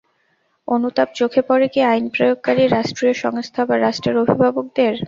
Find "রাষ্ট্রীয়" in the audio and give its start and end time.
2.67-3.13